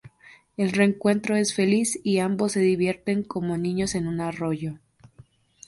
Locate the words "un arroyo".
4.07-4.79